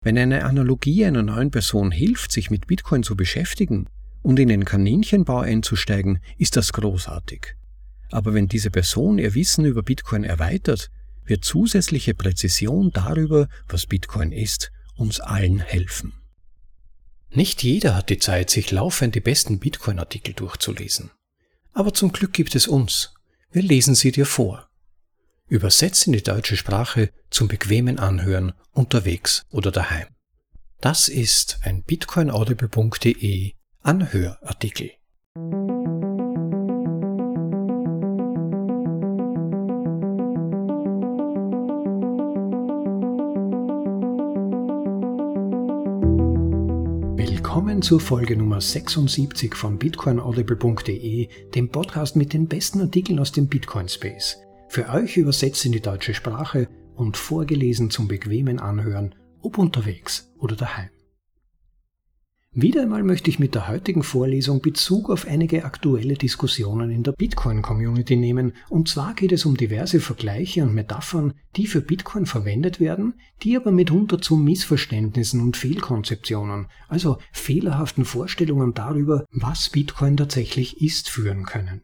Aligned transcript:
Wenn 0.00 0.16
eine 0.16 0.44
Analogie 0.44 1.04
einer 1.04 1.22
neuen 1.22 1.50
Person 1.50 1.90
hilft, 1.90 2.32
sich 2.32 2.50
mit 2.50 2.66
Bitcoin 2.66 3.02
zu 3.02 3.16
beschäftigen 3.16 3.88
und 4.22 4.38
in 4.38 4.48
den 4.48 4.64
Kaninchenbau 4.64 5.40
einzusteigen, 5.40 6.20
ist 6.36 6.56
das 6.56 6.72
großartig. 6.72 7.56
Aber 8.10 8.32
wenn 8.32 8.48
diese 8.48 8.70
Person 8.70 9.18
ihr 9.18 9.34
Wissen 9.34 9.64
über 9.64 9.82
Bitcoin 9.82 10.24
erweitert, 10.24 10.90
wird 11.26 11.44
zusätzliche 11.44 12.14
Präzision 12.14 12.90
darüber, 12.92 13.48
was 13.68 13.86
Bitcoin 13.86 14.32
ist, 14.32 14.70
uns 14.96 15.20
allen 15.20 15.60
helfen. 15.60 16.14
Nicht 17.30 17.62
jeder 17.62 17.94
hat 17.94 18.08
die 18.08 18.18
Zeit, 18.18 18.48
sich 18.50 18.70
laufend 18.70 19.14
die 19.14 19.20
besten 19.20 19.58
Bitcoin-Artikel 19.58 20.32
durchzulesen. 20.32 21.10
Aber 21.72 21.92
zum 21.92 22.12
Glück 22.12 22.32
gibt 22.32 22.54
es 22.54 22.66
uns. 22.66 23.12
Wir 23.50 23.62
lesen 23.62 23.94
sie 23.94 24.12
dir 24.12 24.26
vor. 24.26 24.67
Übersetzt 25.48 26.06
in 26.06 26.12
die 26.12 26.22
deutsche 26.22 26.58
Sprache 26.58 27.10
zum 27.30 27.48
bequemen 27.48 27.98
Anhören 27.98 28.52
unterwegs 28.72 29.46
oder 29.50 29.70
daheim. 29.70 30.06
Das 30.82 31.08
ist 31.08 31.60
ein 31.62 31.82
bitcoinaudible.de 31.84 33.52
Anhörartikel. 33.80 34.90
Willkommen 47.16 47.80
zur 47.80 48.00
Folge 48.00 48.36
Nummer 48.36 48.60
76 48.60 49.54
von 49.54 49.78
bitcoinaudible.de, 49.78 51.28
dem 51.54 51.70
Podcast 51.70 52.16
mit 52.16 52.34
den 52.34 52.48
besten 52.48 52.82
Artikeln 52.82 53.18
aus 53.18 53.32
dem 53.32 53.48
Bitcoin 53.48 53.88
Space. 53.88 54.36
Für 54.78 54.90
euch 54.90 55.16
übersetzt 55.16 55.66
in 55.66 55.72
die 55.72 55.80
deutsche 55.80 56.14
Sprache 56.14 56.68
und 56.94 57.16
vorgelesen 57.16 57.90
zum 57.90 58.06
bequemen 58.06 58.60
Anhören, 58.60 59.12
ob 59.42 59.58
unterwegs 59.58 60.32
oder 60.38 60.54
daheim. 60.54 60.90
Wieder 62.52 62.82
einmal 62.82 63.02
möchte 63.02 63.28
ich 63.28 63.40
mit 63.40 63.56
der 63.56 63.66
heutigen 63.66 64.04
Vorlesung 64.04 64.60
Bezug 64.60 65.10
auf 65.10 65.26
einige 65.26 65.64
aktuelle 65.64 66.14
Diskussionen 66.14 66.92
in 66.92 67.02
der 67.02 67.10
Bitcoin-Community 67.10 68.14
nehmen, 68.14 68.52
und 68.68 68.88
zwar 68.88 69.14
geht 69.14 69.32
es 69.32 69.44
um 69.46 69.56
diverse 69.56 69.98
Vergleiche 69.98 70.62
und 70.62 70.74
Metaphern, 70.74 71.34
die 71.56 71.66
für 71.66 71.80
Bitcoin 71.80 72.26
verwendet 72.26 72.78
werden, 72.78 73.14
die 73.42 73.56
aber 73.56 73.72
mitunter 73.72 74.20
zu 74.20 74.36
Missverständnissen 74.36 75.40
und 75.40 75.56
Fehlkonzeptionen, 75.56 76.68
also 76.86 77.18
fehlerhaften 77.32 78.04
Vorstellungen 78.04 78.74
darüber, 78.74 79.24
was 79.32 79.70
Bitcoin 79.70 80.16
tatsächlich 80.16 80.80
ist, 80.80 81.08
führen 81.08 81.46
können. 81.46 81.82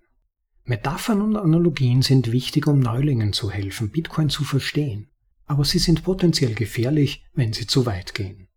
Metaphern 0.66 1.20
und 1.20 1.36
Analogien 1.36 2.00
sind 2.00 2.32
wichtig, 2.32 2.66
um 2.66 2.80
Neulingen 2.80 3.34
zu 3.34 3.50
helfen, 3.50 3.90
Bitcoin 3.90 4.30
zu 4.30 4.44
verstehen, 4.44 5.08
aber 5.44 5.64
sie 5.64 5.78
sind 5.78 6.04
potenziell 6.04 6.54
gefährlich, 6.54 7.22
wenn 7.34 7.52
sie 7.52 7.66
zu 7.66 7.84
weit 7.84 8.14
gehen. 8.14 8.48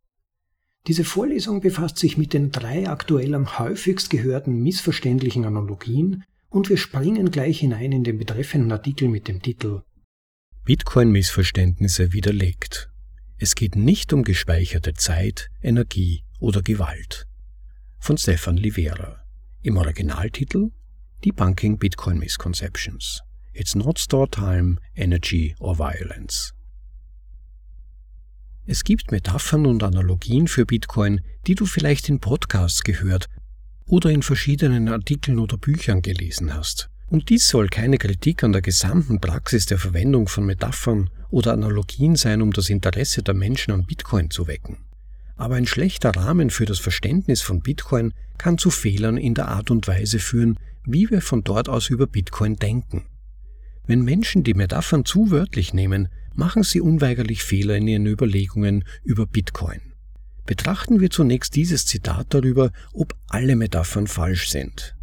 Diese 0.88 1.04
Vorlesung 1.04 1.60
befasst 1.60 1.98
sich 1.98 2.18
mit 2.18 2.32
den 2.32 2.52
drei 2.52 2.88
aktuell 2.88 3.36
am 3.36 3.60
häufigst 3.60 4.10
gehörten 4.10 4.64
missverständlichen 4.64 5.44
Analogien 5.44 6.24
und 6.48 6.70
wir 6.70 6.78
springen 6.78 7.30
gleich 7.30 7.60
hinein 7.60 7.92
in 7.92 8.06
den 8.06 8.18
betreffenden 8.18 8.72
Artikel 8.72 9.10
mit 9.10 9.28
dem 9.28 9.42
Titel 9.42 9.82
Bitcoin-Missverständnisse 10.64 12.14
widerlegt. 12.14 12.90
Es 13.38 13.56
geht 13.56 13.76
nicht 13.76 14.14
um 14.14 14.24
gespeicherte 14.24 14.94
Zeit, 14.94 15.50
Energie 15.62 16.24
oder 16.40 16.62
Gewalt. 16.62 17.28
Von 18.00 18.18
Stefan 18.18 18.56
Livera. 18.56 19.20
Im 19.62 19.76
Originaltitel 19.76 20.72
Debunking 21.26 21.80
Bitcoin 21.80 22.20
Misconceptions. 22.20 23.22
It's 23.54 23.74
not 23.74 23.98
store 23.98 24.28
time, 24.28 24.78
energy 24.96 25.56
or 25.60 25.76
violence. 25.76 26.54
Es 28.68 28.84
gibt 28.84 29.12
Metaphern 29.12 29.66
und 29.66 29.82
Analogien 29.82 30.48
für 30.48 30.68
Bitcoin, 30.68 31.22
die 31.48 31.56
du 31.56 31.66
vielleicht 31.66 32.08
in 32.08 32.20
Podcasts 32.20 32.84
gehört 32.84 33.26
oder 33.88 34.12
in 34.12 34.22
verschiedenen 34.22 34.90
Artikeln 34.90 35.40
oder 35.40 35.58
Büchern 35.58 36.04
gelesen 36.04 36.54
hast. 36.54 36.88
Und 37.08 37.30
dies 37.30 37.48
soll 37.48 37.68
keine 37.70 37.98
Kritik 37.98 38.44
an 38.44 38.52
der 38.52 38.62
gesamten 38.62 39.20
Praxis 39.20 39.66
der 39.66 39.80
Verwendung 39.80 40.28
von 40.28 40.46
Metaphern 40.46 41.10
oder 41.32 41.54
Analogien 41.54 42.16
sein, 42.16 42.44
um 42.44 42.52
das 42.52 42.70
Interesse 42.70 43.24
der 43.24 43.34
Menschen 43.34 43.72
an 43.72 43.86
Bitcoin 43.86 44.30
zu 44.30 44.46
wecken. 44.46 44.78
Aber 45.36 45.56
ein 45.56 45.66
schlechter 45.66 46.12
Rahmen 46.12 46.52
für 46.52 46.66
das 46.66 46.78
Verständnis 46.78 47.42
von 47.42 47.62
Bitcoin 47.62 48.14
kann 48.38 48.60
zu 48.60 48.70
Fehlern 48.70 49.18
in 49.18 49.34
der 49.34 49.48
Art 49.48 49.72
und 49.72 49.88
Weise 49.88 50.20
führen, 50.20 50.60
wie 50.88 51.10
wir 51.10 51.22
von 51.22 51.44
dort 51.44 51.70
aus 51.70 51.90
über 51.90 52.08
Bitcoin 52.08 52.56
denken. 52.56 53.06
Wenn 53.86 54.02
Menschen 54.02 54.44
die 54.44 54.54
Metaphern 54.54 55.06
zu 55.06 55.32
wörtlich 55.32 55.74
nehmen, 55.74 56.10
machen 56.34 56.64
sie 56.64 56.82
unweigerlich 56.82 57.44
Fehler 57.44 57.76
in 57.76 57.88
ihren 57.88 58.06
Überlegungen 58.06 58.84
über 59.04 59.26
Bitcoin. 59.26 59.82
Betrachten 60.46 61.02
wir 61.02 61.10
zunächst 61.10 61.56
dieses 61.56 61.86
Zitat 61.86 62.28
darüber, 62.34 62.72
ob 62.94 63.16
alle 63.28 63.56
Metaphern 63.56 64.08
falsch 64.08 64.50
sind. 64.50 64.96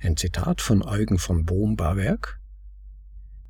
Ein 0.00 0.16
Zitat 0.16 0.60
von 0.60 0.82
Eugen 0.82 1.18
von 1.18 1.44
Bohm-Barwerk. 1.44 2.40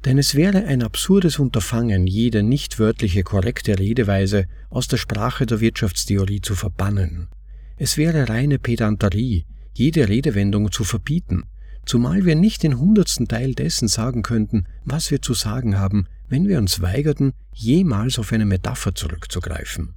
Denn 0.05 0.19
es 0.19 0.35
wäre 0.35 0.65
ein 0.65 0.83
absurdes 0.83 1.39
Unterfangen, 1.39 2.07
jede 2.07 2.43
nicht 2.43 2.79
wörtliche 2.79 3.23
korrekte 3.23 3.79
Redeweise 3.79 4.47
aus 4.71 4.89
der 4.89 4.97
Sprache 4.97 5.47
der 5.47 5.61
Wirtschaftstheorie 5.61 6.41
zu 6.41 6.55
verbannen. 6.55 7.29
Es 7.77 7.97
wäre 7.97 8.29
reine 8.29 8.59
Pedanterie, 8.59 9.47
jede 9.75 10.09
Redewendung 10.09 10.73
zu 10.73 10.85
verbieten, 10.85 11.45
zumal 11.85 12.25
wir 12.25 12.35
nicht 12.35 12.63
den 12.63 12.79
hundertsten 12.79 13.29
Teil 13.29 13.55
dessen 13.55 13.89
sagen 13.89 14.23
könnten, 14.23 14.67
was 14.85 15.11
wir 15.11 15.21
zu 15.21 15.35
sagen 15.35 15.79
haben, 15.79 16.07
wenn 16.29 16.49
wir 16.49 16.59
uns 16.59 16.81
weigerten, 16.81 17.33
jemals 17.53 18.19
auf 18.19 18.33
eine 18.33 18.47
Metapher 18.47 18.95
zurückzugreifen. 18.95 19.95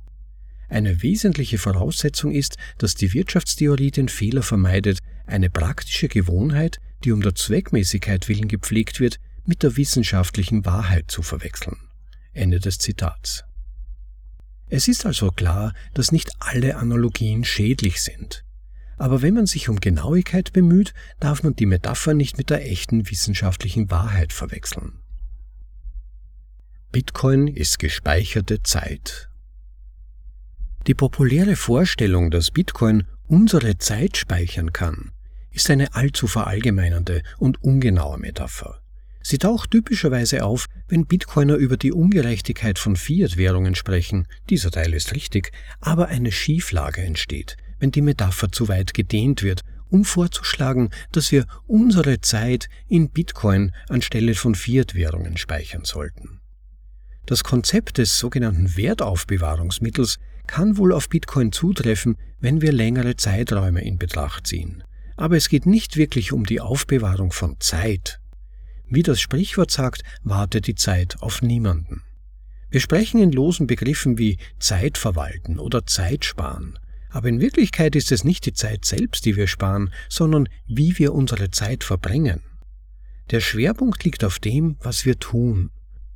Eine 0.70 1.02
wesentliche 1.02 1.58
Voraussetzung 1.58 2.32
ist, 2.32 2.58
dass 2.78 2.96
die 2.96 3.14
Wirtschaftstheorie 3.14 3.92
den 3.92 4.10
Fehler 4.10 4.44
vermeidet, 4.44 5.00
eine 5.26 5.50
praktische 5.50 6.10
Gewohnheit, 6.10 6.80
die 7.04 7.12
um 7.12 7.22
der 7.22 7.36
Zweckmäßigkeit 7.36 8.28
willen 8.28 8.48
gepflegt 8.48 9.00
wird, 9.00 9.20
mit 9.46 9.64
der 9.64 9.78
wissenschaftlichen 9.78 10.66
Wahrheit 10.66 11.10
zu 11.10 11.22
verwechseln. 11.22 11.78
Ende 12.34 12.60
des 12.60 12.80
Zitats. 12.80 13.46
Es 14.70 14.90
ist 14.90 15.06
also 15.06 15.32
klar, 15.32 15.74
dass 15.94 16.12
nicht 16.12 16.32
alle 16.40 16.76
Analogien 16.76 17.46
schädlich 17.46 18.02
sind. 18.02 18.44
Aber 18.98 19.22
wenn 19.22 19.36
man 19.36 19.46
sich 19.46 19.70
um 19.70 19.80
Genauigkeit 19.80 20.54
bemüht, 20.54 20.94
darf 21.20 21.44
man 21.44 21.56
die 21.56 21.66
Metapher 21.66 22.14
nicht 22.14 22.38
mit 22.38 22.50
der 22.50 22.70
echten 22.70 23.10
wissenschaftlichen 23.10 23.90
Wahrheit 23.92 24.34
verwechseln. 24.34 25.00
Bitcoin 26.92 27.48
ist 27.48 27.80
gespeicherte 27.80 28.64
Zeit. 28.64 29.30
Die 30.88 30.96
populäre 30.96 31.56
Vorstellung, 31.56 32.32
dass 32.32 32.50
Bitcoin 32.50 33.04
unsere 33.28 33.78
Zeit 33.78 34.18
speichern 34.18 34.74
kann, 34.74 35.12
ist 35.52 35.70
eine 35.70 35.94
allzu 35.96 36.28
verallgemeinernde 36.28 37.22
und 37.38 37.62
ungenaue 37.62 38.18
Metapher. 38.18 38.82
Sie 39.22 39.38
taucht 39.38 39.72
typischerweise 39.72 40.46
auf, 40.46 40.68
wenn 40.88 41.06
Bitcoiner 41.06 41.56
über 41.56 41.76
die 41.76 41.92
Ungerechtigkeit 41.92 42.80
von 42.80 42.96
Fiat-Währungen 42.96 43.76
sprechen, 43.76 44.26
dieser 44.50 44.72
Teil 44.72 44.94
ist 44.94 45.14
richtig, 45.14 45.52
aber 45.82 46.08
eine 46.08 46.32
Schieflage 46.32 47.02
entsteht, 47.02 47.58
wenn 47.80 47.92
die 47.92 48.02
Metapher 48.02 48.52
zu 48.52 48.68
weit 48.68 48.94
gedehnt 48.94 49.44
wird, 49.44 49.64
um 49.90 50.04
vorzuschlagen, 50.04 50.90
dass 51.12 51.32
wir 51.32 51.46
unsere 51.66 52.20
Zeit 52.22 52.68
in 52.88 53.10
Bitcoin 53.10 53.72
anstelle 53.90 54.36
von 54.36 54.56
Fiat-Währungen 54.56 55.38
speichern 55.38 55.86
sollten. 55.86 56.42
Das 57.26 57.44
Konzept 57.44 57.98
des 57.98 58.18
sogenannten 58.18 58.78
Wertaufbewahrungsmittels 58.78 60.18
kann 60.48 60.78
wohl 60.78 60.94
auf 60.94 61.10
Bitcoin 61.10 61.52
zutreffen, 61.52 62.18
wenn 62.40 62.62
wir 62.62 62.72
längere 62.72 63.16
Zeiträume 63.16 63.84
in 63.84 63.98
Betracht 63.98 64.48
ziehen. 64.48 64.84
Aber 65.18 65.36
es 65.36 65.50
geht 65.50 65.66
nicht 65.66 65.98
wirklich 65.98 66.32
um 66.32 66.46
die 66.46 66.62
Aufbewahrung 66.62 67.32
von 67.32 67.60
Zeit. 67.60 68.20
Wie 68.90 69.04
das 69.04 69.20
Sprichwort 69.20 69.72
sagt, 69.72 70.04
wartet 70.24 70.68
die 70.68 70.76
Zeit 70.76 71.18
auf 71.20 71.42
niemanden. 71.42 72.04
Wir 72.70 72.80
sprechen 72.80 73.22
in 73.22 73.32
losen 73.32 73.68
Begriffen 73.68 74.18
wie 74.18 74.38
Zeit 74.60 74.98
verwalten 74.98 75.60
oder 75.60 75.86
Zeit 75.86 76.24
sparen, 76.24 76.80
aber 77.10 77.30
in 77.30 77.42
Wirklichkeit 77.42 77.96
ist 77.96 78.12
es 78.12 78.24
nicht 78.24 78.46
die 78.46 78.54
Zeit 78.54 78.86
selbst, 78.86 79.26
die 79.26 79.36
wir 79.36 79.48
sparen, 79.48 79.94
sondern 80.10 80.50
wie 80.68 80.98
wir 80.98 81.14
unsere 81.14 81.52
Zeit 81.52 81.84
verbringen. 81.84 82.42
Der 83.32 83.42
Schwerpunkt 83.42 84.04
liegt 84.04 84.24
auf 84.24 84.40
dem, 84.40 84.78
was 84.80 85.06
wir 85.06 85.20
tun. 85.20 85.72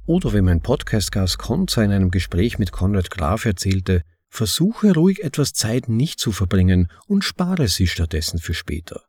Oder 0.05 0.33
wie 0.33 0.41
mein 0.41 0.61
Podcast-Gast 0.61 1.37
Konza 1.37 1.83
in 1.83 1.91
einem 1.91 2.11
Gespräch 2.11 2.57
mit 2.57 2.71
Konrad 2.71 3.11
Graf 3.11 3.45
erzählte, 3.45 4.03
versuche 4.29 4.93
ruhig 4.93 5.23
etwas 5.23 5.53
Zeit 5.53 5.89
nicht 5.89 6.19
zu 6.19 6.31
verbringen 6.31 6.89
und 7.07 7.23
spare 7.23 7.67
sie 7.67 7.87
stattdessen 7.87 8.39
für 8.39 8.53
später. 8.53 9.03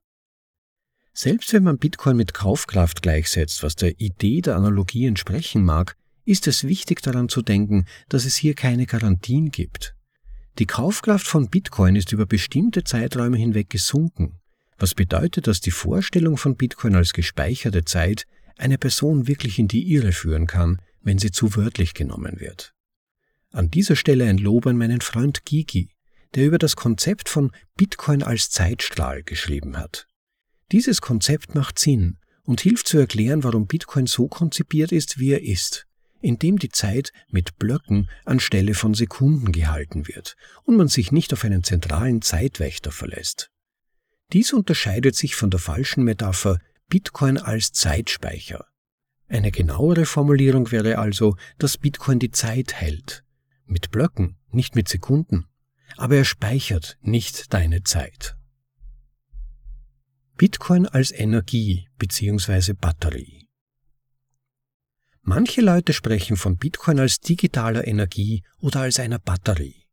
Selbst 1.15 1.53
wenn 1.53 1.63
man 1.63 1.79
Bitcoin 1.79 2.17
mit 2.17 2.35
Kaufkraft 2.35 3.03
gleichsetzt, 3.03 3.63
was 3.63 3.77
der 3.77 4.01
Idee 4.01 4.41
der 4.41 4.57
Analogie 4.57 5.07
entsprechen 5.07 5.65
mag, 5.65 5.97
ist 6.25 6.47
es 6.47 6.65
wichtig 6.65 7.03
daran 7.03 7.29
zu 7.29 7.43
denken, 7.43 7.87
dass 8.09 8.25
es 8.25 8.37
hier 8.37 8.55
keine 8.55 8.87
Garantien 8.87 9.51
gibt. 9.51 9.95
Die 10.59 10.67
Kaufkraft 10.67 11.27
von 11.27 11.49
Bitcoin 11.49 11.97
ist 11.97 12.13
über 12.13 12.27
bestimmte 12.27 12.85
Zeiträume 12.85 13.39
hinweg 13.39 13.71
gesunken, 13.71 14.41
was 14.79 14.95
bedeutet, 14.95 15.47
dass 15.47 15.61
die 15.61 15.71
Vorstellung 15.71 16.37
von 16.37 16.57
Bitcoin 16.57 16.95
als 16.95 17.13
gespeicherte 17.13 17.85
Zeit 17.85 18.27
eine 18.59 18.79
Person 18.79 19.27
wirklich 19.27 19.59
in 19.59 19.69
die 19.69 19.93
Irre 19.93 20.13
führen 20.13 20.47
kann, 20.47 20.81
wenn 21.01 21.19
sie 21.19 21.31
zu 21.31 21.57
wörtlich 21.57 21.95
genommen 21.95 22.39
wird. 22.39 22.75
An 23.51 23.71
dieser 23.71 23.97
Stelle 23.97 24.27
ein 24.27 24.39
Lob 24.39 24.67
an 24.67 24.77
meinen 24.77 25.01
Freund 25.01 25.45
Gigi, 25.45 25.91
der 26.35 26.47
über 26.47 26.59
das 26.59 26.77
Konzept 26.77 27.29
von 27.29 27.51
Bitcoin 27.77 28.23
als 28.23 28.51
Zeitstrahl 28.51 29.23
geschrieben 29.23 29.77
hat. 29.77 30.07
Dieses 30.71 31.01
Konzept 31.01 31.55
macht 31.55 31.79
Sinn 31.79 32.19
und 32.45 32.61
hilft 32.61 32.89
zu 32.89 32.99
erklären, 32.99 33.45
warum 33.45 33.67
Bitcoin 33.67 34.07
so 34.07 34.29
konzipiert 34.29 34.93
ist, 34.93 35.19
wie 35.19 35.33
er 35.33 35.43
ist, 35.43 35.87
indem 36.23 36.59
die 36.59 36.71
Zeit 36.71 37.13
mit 37.29 37.59
Blöcken 37.59 38.09
anstelle 38.25 38.75
von 38.75 38.95
Sekunden 38.95 39.53
gehalten 39.53 40.09
wird 40.09 40.37
und 40.65 40.77
man 40.77 40.89
sich 40.89 41.13
nicht 41.13 41.33
auf 41.33 41.45
einen 41.45 41.65
zentralen 41.65 42.23
Zeitwächter 42.23 42.93
verlässt. 42.93 43.51
Dies 44.33 44.53
unterscheidet 44.53 45.15
sich 45.15 45.35
von 45.35 45.51
der 45.51 45.61
falschen 45.61 46.05
Metapher 46.05 46.59
Bitcoin 46.89 47.37
als 47.37 47.73
Zeitspeicher. 47.73 48.65
Eine 49.29 49.51
genauere 49.51 50.07
Formulierung 50.07 50.71
wäre 50.73 50.99
also, 50.99 51.37
dass 51.59 51.79
Bitcoin 51.79 52.19
die 52.19 52.31
Zeit 52.31 52.75
hält. 52.75 53.25
Mit 53.67 53.91
Blöcken, 53.91 54.37
nicht 54.51 54.75
mit 54.75 54.89
Sekunden. 54.89 55.47
Aber 55.97 56.17
er 56.17 56.25
speichert 56.25 56.99
nicht 57.01 57.53
deine 57.53 57.83
Zeit. 57.83 58.37
Bitcoin 60.37 60.87
als 60.87 61.13
Energie 61.13 61.89
bzw. 61.99 62.73
Batterie. 62.73 63.49
Manche 65.25 65.61
Leute 65.61 65.93
sprechen 65.93 66.37
von 66.37 66.57
Bitcoin 66.57 66.99
als 66.99 67.21
digitaler 67.21 67.87
Energie 67.87 68.43
oder 68.61 68.81
als 68.81 68.99
einer 68.99 69.21
Batterie. 69.21 69.87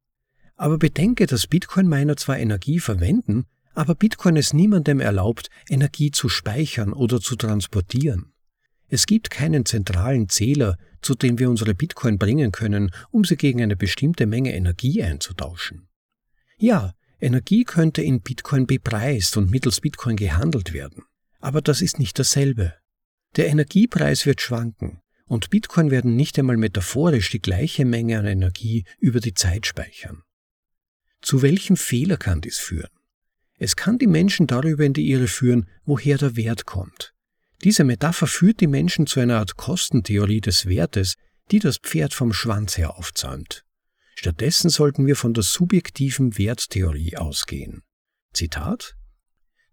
Aber 0.55 0.79
bedenke, 0.79 1.27
dass 1.27 1.45
Bitcoin-Miner 1.45 2.17
zwar 2.17 2.39
Energie 2.39 2.79
verwenden, 2.79 3.45
aber 3.75 3.93
Bitcoin 3.93 4.37
es 4.37 4.53
niemandem 4.53 4.99
erlaubt, 4.99 5.51
Energie 5.69 6.09
zu 6.09 6.29
speichern 6.29 6.93
oder 6.93 7.21
zu 7.21 7.35
transportieren. 7.35 8.33
Es 8.87 9.05
gibt 9.05 9.29
keinen 9.29 9.67
zentralen 9.67 10.29
Zähler, 10.29 10.77
zu 10.99 11.13
dem 11.13 11.37
wir 11.37 11.51
unsere 11.51 11.75
Bitcoin 11.75 12.17
bringen 12.17 12.51
können, 12.51 12.89
um 13.11 13.23
sie 13.23 13.37
gegen 13.37 13.61
eine 13.61 13.75
bestimmte 13.75 14.25
Menge 14.25 14.55
Energie 14.55 15.03
einzutauschen. 15.03 15.89
Ja, 16.57 16.95
Energie 17.21 17.65
könnte 17.65 18.01
in 18.01 18.21
Bitcoin 18.21 18.65
bepreist 18.65 19.37
und 19.37 19.51
mittels 19.51 19.79
Bitcoin 19.79 20.15
gehandelt 20.15 20.73
werden. 20.73 21.03
Aber 21.39 21.61
das 21.61 21.83
ist 21.83 21.99
nicht 21.99 22.17
dasselbe. 22.17 22.73
Der 23.35 23.47
Energiepreis 23.47 24.25
wird 24.25 24.41
schwanken 24.41 25.01
und 25.29 25.51
Bitcoin 25.51 25.91
werden 25.91 26.15
nicht 26.15 26.37
einmal 26.39 26.57
metaphorisch 26.57 27.29
die 27.29 27.39
gleiche 27.39 27.85
Menge 27.85 28.17
an 28.17 28.25
Energie 28.25 28.83
über 28.97 29.19
die 29.19 29.35
Zeit 29.35 29.67
speichern. 29.67 30.23
Zu 31.21 31.43
welchem 31.43 31.77
Fehler 31.77 32.17
kann 32.17 32.41
dies 32.41 32.57
führen? 32.57 32.89
Es 33.59 33.75
kann 33.75 33.99
die 33.99 34.07
Menschen 34.07 34.47
darüber 34.47 34.83
in 34.83 34.93
die 34.93 35.09
Irre 35.09 35.27
führen, 35.27 35.69
woher 35.85 36.17
der 36.17 36.35
Wert 36.35 36.65
kommt. 36.65 37.13
Diese 37.63 37.83
Metapher 37.83 38.25
führt 38.25 38.59
die 38.59 38.67
Menschen 38.67 39.05
zu 39.05 39.19
einer 39.19 39.37
Art 39.37 39.55
Kostentheorie 39.55 40.41
des 40.41 40.65
Wertes, 40.65 41.15
die 41.51 41.59
das 41.59 41.77
Pferd 41.77 42.13
vom 42.13 42.33
Schwanz 42.33 42.77
her 42.77 42.97
aufzäumt. 42.97 43.63
Stattdessen 44.15 44.69
sollten 44.69 45.05
wir 45.05 45.15
von 45.15 45.33
der 45.33 45.43
subjektiven 45.43 46.37
Werttheorie 46.37 47.17
ausgehen. 47.17 47.83
Zitat 48.33 48.95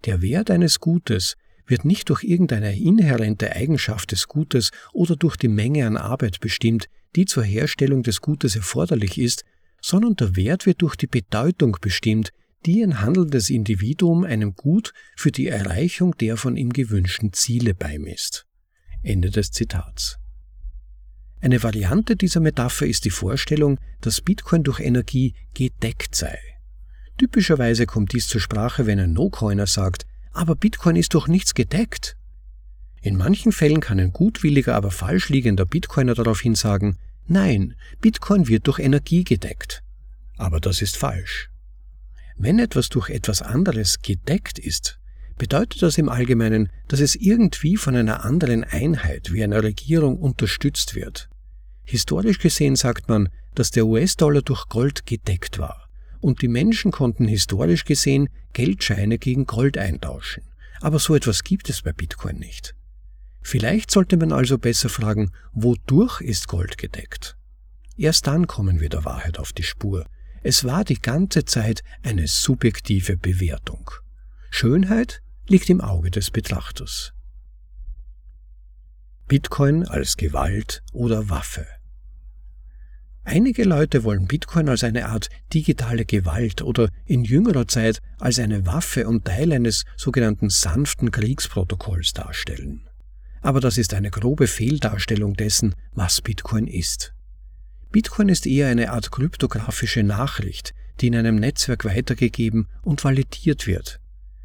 Der 0.05 0.21
Wert 0.21 0.51
eines 0.51 0.81
Gutes 0.81 1.37
wird 1.67 1.85
nicht 1.85 2.09
durch 2.09 2.23
irgendeine 2.25 2.77
inhärente 2.79 3.53
Eigenschaft 3.53 4.13
des 4.13 4.29
Gutes 4.29 4.71
oder 4.93 5.17
durch 5.17 5.37
die 5.37 5.49
Menge 5.49 5.87
an 5.87 5.97
Arbeit 5.97 6.41
bestimmt, 6.41 6.89
die 7.15 7.25
zur 7.25 7.45
Herstellung 7.45 8.03
des 8.03 8.21
Gutes 8.21 8.57
erforderlich 8.57 9.19
ist, 9.19 9.45
sondern 9.81 10.17
der 10.17 10.37
Wert 10.37 10.67
wird 10.67 10.83
durch 10.83 10.97
die 10.97 11.07
Bedeutung 11.07 11.77
bestimmt, 11.81 12.31
die 12.65 12.83
ein 12.83 13.01
handelndes 13.01 13.51
Individuum 13.51 14.25
einem 14.25 14.55
Gut 14.55 14.93
für 15.17 15.31
die 15.31 15.47
Erreichung 15.47 16.17
der 16.19 16.37
von 16.37 16.57
ihm 16.57 16.73
gewünschten 16.73 17.33
Ziele 17.33 17.75
beimisst. 17.75 18.47
Ende 19.03 19.31
des 19.31 19.51
Zitats. 19.51 20.19
Eine 21.41 21.63
Variante 21.63 22.17
dieser 22.17 22.41
Metapher 22.41 22.87
ist 22.87 23.05
die 23.05 23.11
Vorstellung, 23.11 23.79
dass 24.01 24.21
Bitcoin 24.21 24.65
durch 24.65 24.81
Energie 24.81 25.35
gedeckt 25.55 26.15
sei. 26.15 26.39
Typischerweise 27.19 27.87
kommt 27.87 28.13
dies 28.13 28.27
zur 28.27 28.41
Sprache, 28.41 28.87
wenn 28.87 28.99
ein 28.99 29.13
No-Coiner 29.13 29.67
sagt, 29.67 30.07
aber 30.37 30.55
Bitcoin 30.55 30.97
ist 30.97 31.15
durch 31.15 31.29
nichts 31.29 31.55
gedeckt. 31.55 32.17
In 33.01 33.17
manchen 33.17 33.53
Fällen 33.53 33.81
kann 33.81 33.99
ein 33.99 34.13
gutwilliger, 34.13 34.75
aber 34.75 34.91
falsch 34.91 35.29
liegender 35.29 35.65
Bitcoiner 35.65 36.15
daraufhin 36.15 36.55
sagen, 36.55 36.99
nein, 37.27 37.75
Bitcoin 38.01 38.49
wird 38.49 38.67
durch 38.67 38.79
Energie 38.79 39.25
gedeckt. 39.25 39.83
Aber 40.37 40.61
das 40.61 40.83
ist 40.83 40.97
falsch. 40.97 41.51
Wenn 42.37 42.59
etwas 42.59 42.91
durch 42.91 43.09
etwas 43.09 43.41
anderes 43.41 44.03
gedeckt 44.03 44.59
ist, 44.59 44.99
bedeutet 45.39 45.83
das 45.83 45.99
im 45.99 46.09
Allgemeinen, 46.09 46.71
dass 46.89 47.01
es 47.01 47.15
irgendwie 47.15 47.77
von 47.77 47.97
einer 47.97 48.25
anderen 48.25 48.65
Einheit 48.65 49.33
wie 49.33 49.43
einer 49.43 49.63
Regierung 49.63 50.19
unterstützt 50.19 50.95
wird. 50.95 51.29
Historisch 51.85 52.39
gesehen 52.39 52.77
sagt 52.77 53.09
man, 53.09 53.29
dass 53.55 53.71
der 53.71 53.87
US-Dollar 53.87 54.43
durch 54.43 54.69
Gold 54.69 55.07
gedeckt 55.07 55.59
war 55.59 55.86
und 56.21 56.43
die 56.43 56.49
Menschen 56.49 56.91
konnten 56.91 57.27
historisch 57.29 57.85
gesehen 57.85 58.29
Geldscheine 58.53 59.19
gegen 59.19 59.47
Gold 59.47 59.79
eintauschen. 59.79 60.43
Aber 60.81 60.99
so 60.99 61.15
etwas 61.15 61.43
gibt 61.43 61.71
es 61.71 61.83
bei 61.83 61.93
Bitcoin 61.93 62.39
nicht. 62.39 62.75
Vielleicht 63.43 63.91
sollte 63.91 64.17
man 64.17 64.33
also 64.33 64.59
besser 64.59 64.89
fragen, 64.89 65.31
wodurch 65.53 66.21
ist 66.21 66.49
Gold 66.49 66.79
gedeckt? 66.79 67.37
Erst 67.97 68.27
dann 68.27 68.47
kommen 68.47 68.81
wir 68.81 68.89
der 68.89 69.05
Wahrheit 69.05 69.39
auf 69.39 69.53
die 69.53 69.63
Spur, 69.63 70.07
es 70.43 70.65
war 70.65 70.85
die 70.85 71.01
ganze 71.01 71.45
Zeit 71.45 71.83
eine 72.03 72.29
subjektive 72.29 73.17
Bewertung. 73.17 73.91
Schönheit 74.51 75.23
liegt 75.49 75.69
im 75.71 75.81
Auge 75.81 76.11
des 76.11 76.31
Betrachters. 76.31 77.13
Bitcoin 79.29 79.85
als 79.85 80.17
Gewalt 80.17 80.83
oder 80.93 81.29
Waffe. 81.29 81.67
Einige 83.29 83.65
Leute 83.65 84.05
wollen 84.05 84.29
Bitcoin 84.29 84.69
als 84.69 84.85
eine 84.85 85.09
Art 85.09 85.31
digitale 85.53 86.05
Gewalt 86.05 86.63
oder 86.63 86.91
in 87.07 87.25
jüngerer 87.25 87.67
Zeit 87.67 88.01
als 88.21 88.39
eine 88.39 88.67
Waffe 88.67 89.09
und 89.09 89.25
Teil 89.25 89.53
eines 89.53 89.83
sogenannten 89.97 90.49
sanften 90.49 91.11
Kriegsprotokolls 91.11 92.13
darstellen. 92.13 92.89
Aber 93.41 93.59
das 93.59 93.79
ist 93.79 93.95
eine 93.95 94.11
grobe 94.11 94.47
Fehldarstellung 94.47 95.35
dessen, 95.35 95.75
was 95.93 96.21
Bitcoin 96.21 96.69
ist. 96.69 97.15
Bitcoin 97.91 98.29
ist 98.29 98.47
eher 98.47 98.69
eine 98.69 98.93
Art 98.93 99.11
kryptografische 99.11 100.05
Nachricht, 100.05 100.73
die 101.01 101.09
in 101.09 101.17
einem 101.17 101.35
Netzwerk 101.35 101.85
weitergegeben 101.85 102.69
und 102.83 103.03
validiert 103.03 103.67
wird. 103.67 103.99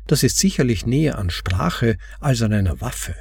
Das 0.08 0.24
ist 0.24 0.40
sicherlich 0.40 0.88
näher 0.88 1.20
an 1.20 1.30
Sprache 1.30 1.98
als 2.20 2.42
an 2.42 2.52
einer 2.52 2.82
Waffe. 2.82 3.14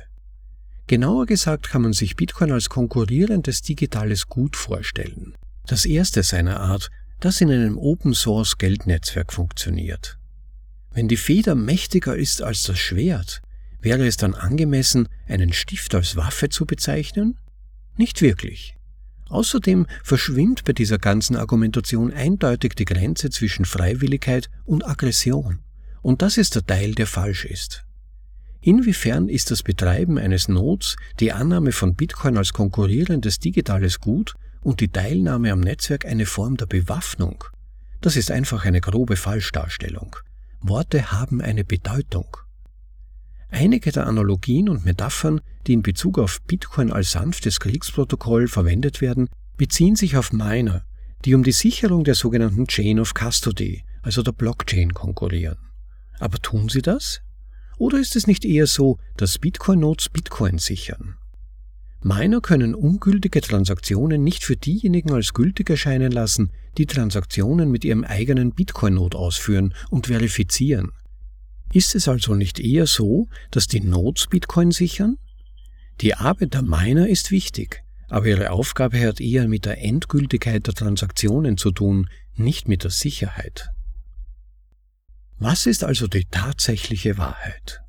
Genauer 0.86 1.26
gesagt 1.26 1.68
kann 1.68 1.82
man 1.82 1.92
sich 1.92 2.16
Bitcoin 2.16 2.50
als 2.50 2.70
konkurrierendes 2.70 3.60
digitales 3.60 4.26
Gut 4.26 4.56
vorstellen. 4.56 5.34
Das 5.70 5.84
erste 5.84 6.24
seiner 6.24 6.58
Art, 6.58 6.90
das 7.20 7.40
in 7.40 7.48
einem 7.48 7.78
Open-Source 7.78 8.58
Geldnetzwerk 8.58 9.32
funktioniert. 9.32 10.18
Wenn 10.90 11.06
die 11.06 11.16
Feder 11.16 11.54
mächtiger 11.54 12.16
ist 12.16 12.42
als 12.42 12.64
das 12.64 12.76
Schwert, 12.76 13.40
wäre 13.80 14.04
es 14.04 14.16
dann 14.16 14.34
angemessen, 14.34 15.08
einen 15.28 15.52
Stift 15.52 15.94
als 15.94 16.16
Waffe 16.16 16.48
zu 16.48 16.66
bezeichnen? 16.66 17.38
Nicht 17.96 18.20
wirklich. 18.20 18.74
Außerdem 19.28 19.86
verschwimmt 20.02 20.64
bei 20.64 20.72
dieser 20.72 20.98
ganzen 20.98 21.36
Argumentation 21.36 22.12
eindeutig 22.12 22.74
die 22.74 22.84
Grenze 22.84 23.30
zwischen 23.30 23.64
Freiwilligkeit 23.64 24.50
und 24.64 24.84
Aggression. 24.84 25.60
Und 26.02 26.20
das 26.20 26.36
ist 26.36 26.56
der 26.56 26.66
Teil, 26.66 26.96
der 26.96 27.06
falsch 27.06 27.44
ist. 27.44 27.84
Inwiefern 28.60 29.28
ist 29.28 29.52
das 29.52 29.62
Betreiben 29.62 30.18
eines 30.18 30.48
Nodes, 30.48 30.96
die 31.20 31.30
Annahme 31.30 31.70
von 31.70 31.94
Bitcoin 31.94 32.38
als 32.38 32.52
konkurrierendes 32.52 33.38
digitales 33.38 34.00
Gut 34.00 34.34
und 34.62 34.80
die 34.80 34.88
Teilnahme 34.88 35.52
am 35.52 35.60
Netzwerk 35.60 36.04
eine 36.04 36.26
Form 36.26 36.56
der 36.56 36.66
Bewaffnung? 36.66 37.44
Das 38.00 38.16
ist 38.16 38.30
einfach 38.30 38.64
eine 38.64 38.80
grobe 38.80 39.16
Falschdarstellung. 39.16 40.16
Worte 40.60 41.12
haben 41.12 41.40
eine 41.40 41.64
Bedeutung. 41.64 42.36
Einige 43.50 43.92
der 43.92 44.06
Analogien 44.06 44.68
und 44.68 44.84
Metaphern, 44.84 45.40
die 45.66 45.72
in 45.72 45.82
Bezug 45.82 46.18
auf 46.18 46.40
Bitcoin 46.42 46.92
als 46.92 47.10
sanftes 47.12 47.60
Kriegsprotokoll 47.60 48.46
verwendet 48.46 49.00
werden, 49.00 49.28
beziehen 49.56 49.96
sich 49.96 50.16
auf 50.16 50.32
Miner, 50.32 50.84
die 51.24 51.34
um 51.34 51.42
die 51.42 51.52
Sicherung 51.52 52.04
der 52.04 52.14
sogenannten 52.14 52.66
Chain 52.66 53.00
of 53.00 53.12
Custody, 53.14 53.84
also 54.02 54.22
der 54.22 54.32
Blockchain, 54.32 54.94
konkurrieren. 54.94 55.58
Aber 56.18 56.38
tun 56.38 56.68
sie 56.68 56.82
das? 56.82 57.20
Oder 57.76 57.98
ist 57.98 58.16
es 58.16 58.26
nicht 58.26 58.44
eher 58.44 58.66
so, 58.66 58.98
dass 59.16 59.38
Bitcoin-Nodes 59.38 60.10
Bitcoin 60.10 60.58
sichern? 60.58 61.16
Miner 62.02 62.40
können 62.40 62.74
ungültige 62.74 63.42
Transaktionen 63.42 64.24
nicht 64.24 64.44
für 64.44 64.56
diejenigen 64.56 65.12
als 65.12 65.34
gültig 65.34 65.68
erscheinen 65.68 66.12
lassen, 66.12 66.50
die 66.78 66.86
Transaktionen 66.86 67.70
mit 67.70 67.84
ihrem 67.84 68.04
eigenen 68.04 68.52
Bitcoin-Node 68.52 69.18
ausführen 69.18 69.74
und 69.90 70.06
verifizieren. 70.06 70.92
Ist 71.72 71.94
es 71.94 72.08
also 72.08 72.34
nicht 72.34 72.58
eher 72.58 72.86
so, 72.86 73.28
dass 73.50 73.66
die 73.66 73.80
Nodes 73.80 74.26
Bitcoin 74.28 74.70
sichern? 74.70 75.18
Die 76.00 76.14
Arbeit 76.14 76.54
der 76.54 76.62
Miner 76.62 77.06
ist 77.06 77.30
wichtig, 77.30 77.84
aber 78.08 78.26
ihre 78.26 78.50
Aufgabe 78.50 79.06
hat 79.06 79.20
eher 79.20 79.46
mit 79.46 79.66
der 79.66 79.82
Endgültigkeit 79.82 80.66
der 80.66 80.74
Transaktionen 80.74 81.58
zu 81.58 81.70
tun, 81.70 82.08
nicht 82.34 82.66
mit 82.66 82.82
der 82.82 82.90
Sicherheit. 82.90 83.68
Was 85.38 85.66
ist 85.66 85.84
also 85.84 86.06
die 86.06 86.24
tatsächliche 86.24 87.18
Wahrheit? 87.18 87.82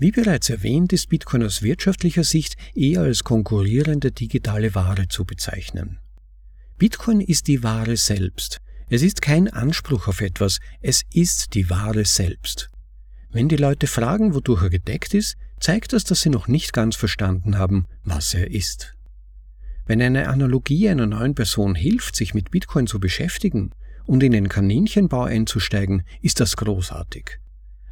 Wie 0.00 0.12
bereits 0.12 0.48
erwähnt, 0.48 0.94
ist 0.94 1.10
Bitcoin 1.10 1.42
aus 1.42 1.60
wirtschaftlicher 1.60 2.24
Sicht 2.24 2.56
eher 2.74 3.02
als 3.02 3.22
konkurrierende 3.22 4.12
digitale 4.12 4.74
Ware 4.74 5.08
zu 5.08 5.26
bezeichnen. 5.26 5.98
Bitcoin 6.78 7.20
ist 7.20 7.48
die 7.48 7.62
Ware 7.62 7.98
selbst. 7.98 8.62
Es 8.88 9.02
ist 9.02 9.20
kein 9.20 9.48
Anspruch 9.48 10.08
auf 10.08 10.22
etwas, 10.22 10.58
es 10.80 11.02
ist 11.12 11.52
die 11.52 11.68
Ware 11.68 12.06
selbst. 12.06 12.70
Wenn 13.30 13.50
die 13.50 13.58
Leute 13.58 13.86
fragen, 13.86 14.34
wodurch 14.34 14.62
er 14.62 14.70
gedeckt 14.70 15.12
ist, 15.12 15.36
zeigt 15.60 15.92
das, 15.92 16.04
dass 16.04 16.22
sie 16.22 16.30
noch 16.30 16.48
nicht 16.48 16.72
ganz 16.72 16.96
verstanden 16.96 17.58
haben, 17.58 17.84
was 18.02 18.32
er 18.32 18.50
ist. 18.50 18.94
Wenn 19.84 20.00
eine 20.00 20.28
Analogie 20.28 20.88
einer 20.88 21.06
neuen 21.06 21.34
Person 21.34 21.74
hilft, 21.74 22.16
sich 22.16 22.32
mit 22.32 22.50
Bitcoin 22.50 22.86
zu 22.86 23.00
beschäftigen 23.00 23.72
und 24.06 24.22
in 24.22 24.32
den 24.32 24.48
Kaninchenbau 24.48 25.24
einzusteigen, 25.24 26.04
ist 26.22 26.40
das 26.40 26.56
großartig. 26.56 27.39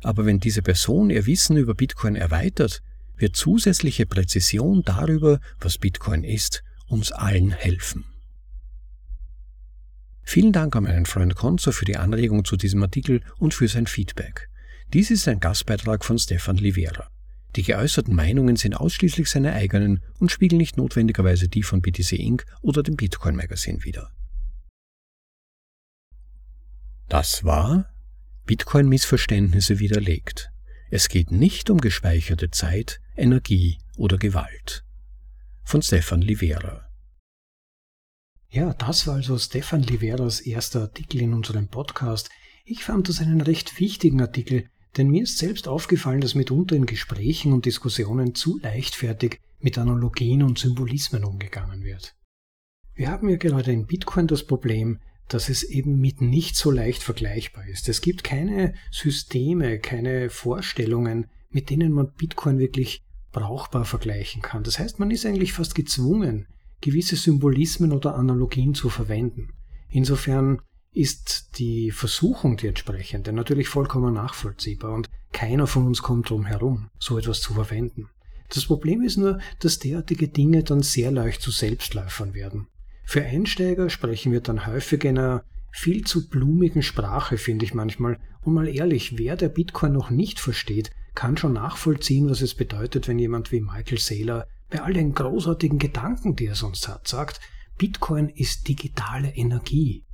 Aber 0.02 0.26
wenn 0.26 0.38
diese 0.38 0.62
Person 0.62 1.10
ihr 1.10 1.26
Wissen 1.26 1.56
über 1.56 1.74
Bitcoin 1.74 2.16
erweitert, 2.16 2.82
wird 3.16 3.36
zusätzliche 3.36 4.06
Präzision 4.06 4.82
darüber, 4.84 5.40
was 5.60 5.78
Bitcoin 5.78 6.24
ist, 6.24 6.62
uns 6.86 7.12
allen 7.12 7.50
helfen. 7.50 8.04
Vielen 10.22 10.52
Dank 10.52 10.76
an 10.76 10.84
meinen 10.84 11.06
Freund 11.06 11.34
Konzo 11.34 11.72
für 11.72 11.84
die 11.84 11.96
Anregung 11.96 12.44
zu 12.44 12.56
diesem 12.56 12.82
Artikel 12.82 13.22
und 13.38 13.54
für 13.54 13.66
sein 13.66 13.86
Feedback. 13.86 14.48
Dies 14.92 15.10
ist 15.10 15.26
ein 15.26 15.40
Gastbeitrag 15.40 16.04
von 16.04 16.18
Stefan 16.18 16.56
Livera. 16.56 17.08
Die 17.56 17.62
geäußerten 17.62 18.14
Meinungen 18.14 18.56
sind 18.56 18.74
ausschließlich 18.74 19.28
seine 19.28 19.54
eigenen 19.54 20.02
und 20.18 20.30
spiegeln 20.30 20.58
nicht 20.58 20.76
notwendigerweise 20.76 21.48
die 21.48 21.62
von 21.62 21.80
BTC 21.80 22.12
Inc. 22.12 22.44
oder 22.60 22.82
dem 22.82 22.96
Bitcoin 22.96 23.36
Magazine 23.36 23.82
wider. 23.84 24.12
Das 27.08 27.42
war 27.42 27.86
Bitcoin-Missverständnisse 28.48 29.78
widerlegt. 29.78 30.50
Es 30.90 31.10
geht 31.10 31.30
nicht 31.30 31.68
um 31.68 31.82
gespeicherte 31.82 32.50
Zeit, 32.50 32.98
Energie 33.14 33.76
oder 33.98 34.16
Gewalt. 34.16 34.86
Von 35.64 35.82
Stefan 35.82 36.22
Livera. 36.22 36.88
Ja, 38.48 38.72
das 38.72 39.06
war 39.06 39.16
also 39.16 39.36
Stefan 39.36 39.82
Liveras 39.82 40.40
erster 40.40 40.80
Artikel 40.80 41.20
in 41.20 41.34
unserem 41.34 41.68
Podcast. 41.68 42.30
Ich 42.64 42.84
fand 42.84 43.10
das 43.10 43.20
einen 43.20 43.42
recht 43.42 43.78
wichtigen 43.78 44.22
Artikel, 44.22 44.70
denn 44.96 45.10
mir 45.10 45.24
ist 45.24 45.36
selbst 45.36 45.68
aufgefallen, 45.68 46.22
dass 46.22 46.34
mitunter 46.34 46.74
in 46.74 46.86
Gesprächen 46.86 47.52
und 47.52 47.66
Diskussionen 47.66 48.34
zu 48.34 48.58
leichtfertig 48.62 49.42
mit 49.58 49.76
Analogien 49.76 50.42
und 50.42 50.58
Symbolismen 50.58 51.22
umgegangen 51.24 51.84
wird. 51.84 52.14
Wir 52.94 53.10
haben 53.10 53.28
ja 53.28 53.36
gerade 53.36 53.72
in 53.72 53.86
Bitcoin 53.86 54.26
das 54.26 54.46
Problem, 54.46 55.00
dass 55.28 55.48
es 55.48 55.62
eben 55.62 56.00
mit 56.00 56.20
nicht 56.20 56.56
so 56.56 56.70
leicht 56.70 57.02
vergleichbar 57.02 57.66
ist. 57.66 57.88
Es 57.88 58.00
gibt 58.00 58.24
keine 58.24 58.74
Systeme, 58.90 59.78
keine 59.78 60.30
Vorstellungen, 60.30 61.26
mit 61.50 61.70
denen 61.70 61.92
man 61.92 62.12
Bitcoin 62.12 62.58
wirklich 62.58 63.04
brauchbar 63.30 63.84
vergleichen 63.84 64.42
kann. 64.42 64.64
Das 64.64 64.78
heißt, 64.78 64.98
man 64.98 65.10
ist 65.10 65.26
eigentlich 65.26 65.52
fast 65.52 65.74
gezwungen, 65.74 66.46
gewisse 66.80 67.16
Symbolismen 67.16 67.92
oder 67.92 68.14
Analogien 68.14 68.74
zu 68.74 68.88
verwenden. 68.88 69.48
Insofern 69.90 70.60
ist 70.92 71.58
die 71.58 71.90
Versuchung, 71.90 72.56
die 72.56 72.66
entsprechende, 72.66 73.32
natürlich 73.32 73.68
vollkommen 73.68 74.14
nachvollziehbar 74.14 74.92
und 74.94 75.08
keiner 75.32 75.66
von 75.66 75.86
uns 75.86 76.02
kommt 76.02 76.30
drum 76.30 76.46
herum, 76.46 76.90
so 76.98 77.18
etwas 77.18 77.40
zu 77.40 77.54
verwenden. 77.54 78.08
Das 78.48 78.64
Problem 78.64 79.02
ist 79.02 79.18
nur, 79.18 79.38
dass 79.60 79.78
derartige 79.78 80.28
Dinge 80.28 80.62
dann 80.64 80.82
sehr 80.82 81.10
leicht 81.10 81.42
zu 81.42 81.50
Selbstläufern 81.50 82.34
werden. 82.34 82.68
Für 83.08 83.24
Einsteiger 83.24 83.88
sprechen 83.88 84.32
wir 84.32 84.42
dann 84.42 84.66
häufig 84.66 85.02
in 85.04 85.18
einer 85.18 85.42
viel 85.72 86.04
zu 86.04 86.28
blumigen 86.28 86.82
Sprache, 86.82 87.38
finde 87.38 87.64
ich 87.64 87.72
manchmal. 87.72 88.20
Und 88.42 88.52
mal 88.52 88.68
ehrlich, 88.68 89.16
wer 89.16 89.34
der 89.34 89.48
Bitcoin 89.48 89.94
noch 89.94 90.10
nicht 90.10 90.38
versteht, 90.38 90.90
kann 91.14 91.38
schon 91.38 91.54
nachvollziehen, 91.54 92.28
was 92.28 92.42
es 92.42 92.54
bedeutet, 92.54 93.08
wenn 93.08 93.18
jemand 93.18 93.50
wie 93.50 93.62
Michael 93.62 93.96
Saylor 93.96 94.46
bei 94.68 94.82
all 94.82 94.92
den 94.92 95.14
großartigen 95.14 95.78
Gedanken, 95.78 96.36
die 96.36 96.48
er 96.48 96.54
sonst 96.54 96.86
hat, 96.86 97.08
sagt, 97.08 97.40
Bitcoin 97.78 98.28
ist 98.28 98.68
digitale 98.68 99.34
Energie. 99.34 100.04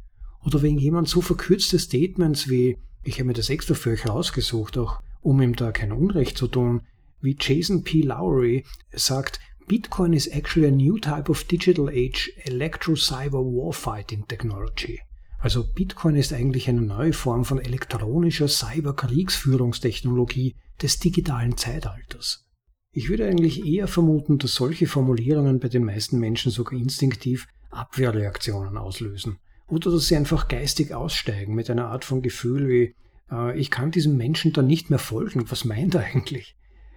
Oder 0.44 0.62
wenn 0.62 0.78
jemand 0.78 1.08
so 1.08 1.20
verkürzte 1.20 1.80
Statements 1.80 2.48
wie, 2.48 2.78
ich 3.02 3.14
habe 3.14 3.24
mir 3.24 3.32
das 3.32 3.50
extra 3.50 3.74
für 3.74 3.90
euch 3.90 4.08
rausgesucht, 4.08 4.78
auch 4.78 5.00
um 5.20 5.42
ihm 5.42 5.56
da 5.56 5.72
kein 5.72 5.90
Unrecht 5.90 6.38
zu 6.38 6.46
tun, 6.46 6.82
wie 7.20 7.36
Jason 7.40 7.82
P. 7.82 8.02
Lowry 8.02 8.64
sagt, 8.92 9.40
Bitcoin 9.66 10.12
is 10.12 10.28
actually 10.28 10.68
a 10.68 10.71
new 10.71 10.99
type 10.99 11.30
of 11.30 11.49
digital 11.49 11.88
age 11.88 12.30
electro-cyber 12.44 13.42
warfighting 13.42 14.28
technology. 14.28 15.00
Also 15.38 15.64
Bitcoin 15.64 16.16
ist 16.16 16.35
eigentlich 16.35 16.68
eine 16.68 16.83
neue 16.83 17.14
Form 17.14 17.47
von 17.47 17.59
elektronischer 17.59 18.49
Cyberkriegsführungstechnologie 18.49 20.56
des 20.83 20.99
digitalen 20.99 21.56
Zeitalters. 21.56 22.44
Ich 22.92 23.09
würde 23.09 23.26
eigentlich 23.26 23.64
eher 23.64 23.88
vermuten, 23.88 24.37
dass 24.38 24.54
solche 24.54 24.87
Formulierungen 24.87 25.61
bei 25.61 25.68
den 25.68 25.85
meisten 25.85 26.18
Menschen 26.18 26.52
sogar 26.52 26.78
instinktiv 26.78 27.47
Abwehrreaktionen 27.71 28.76
auslösen. 28.76 29.38
Oder 29.66 29.90
dass 29.90 30.09
sie 30.09 30.16
einfach 30.16 30.49
geistig 30.49 30.92
aussteigen 30.94 31.54
mit 31.54 31.71
einer 31.71 31.88
Art 31.88 32.04
von 32.04 32.21
Gefühl 32.21 32.68
wie, 32.68 32.94
äh, 33.30 33.59
ich 33.59 33.71
kann 33.71 33.90
diesem 33.90 34.14
Menschen 34.16 34.52
dann 34.52 34.66
nicht 34.66 34.90
mehr 34.90 34.99
folgen, 34.99 35.50
was 35.50 35.64
meint 35.64 35.94
er 35.94 36.04
eigentlich? 36.04 36.54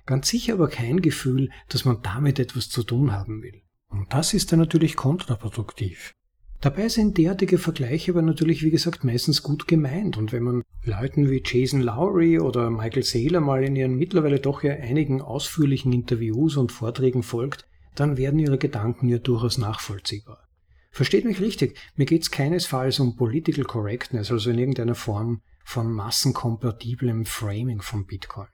Ganz 0.07 0.29
sicher 0.29 0.53
aber 0.53 0.69
kein 0.69 1.01
Gefühl, 1.01 1.51
dass 1.67 1.85
man 1.85 2.01
damit 2.01 2.39
etwas 2.39 2.69
zu 2.69 2.81
tun 2.81 3.11
haben 3.11 3.43
will. 3.43 3.61
Und 3.89 4.11
das 4.13 4.33
ist 4.33 4.51
dann 4.51 4.59
natürlich 4.59 4.95
kontraproduktiv. 4.95 6.13
Dabei 6.61 6.89
sind 6.89 7.17
derartige 7.17 7.57
Vergleiche 7.57 8.11
aber 8.13 8.21
natürlich, 8.21 8.63
wie 8.63 8.71
gesagt, 8.71 9.03
meistens 9.03 9.43
gut 9.43 9.67
gemeint. 9.67 10.17
Und 10.17 10.31
wenn 10.31 10.43
man 10.43 10.63
Leuten 10.83 11.29
wie 11.29 11.43
Jason 11.45 11.81
Lowry 11.81 12.39
oder 12.39 12.71
Michael 12.71 13.03
Saylor 13.03 13.41
mal 13.41 13.63
in 13.63 13.75
ihren 13.75 13.95
mittlerweile 13.95 14.39
doch 14.39 14.63
ja 14.63 14.73
einigen 14.73 15.21
ausführlichen 15.21 15.91
Interviews 15.91 16.55
und 16.55 16.71
Vorträgen 16.71 17.21
folgt, 17.21 17.67
dann 17.93 18.15
werden 18.15 18.39
ihre 18.39 18.57
Gedanken 18.57 19.09
ja 19.09 19.17
durchaus 19.17 19.57
nachvollziehbar. 19.57 20.47
Versteht 20.89 21.25
mich 21.25 21.41
richtig, 21.41 21.77
mir 21.95 22.05
geht 22.05 22.23
es 22.23 22.31
keinesfalls 22.31 22.99
um 22.99 23.17
Political 23.17 23.65
Correctness, 23.65 24.31
also 24.31 24.49
in 24.49 24.57
irgendeiner 24.57 24.95
Form 24.95 25.41
von 25.65 25.91
massenkompatiblem 25.91 27.25
Framing 27.25 27.81
von 27.81 28.05
Bitcoin. 28.05 28.47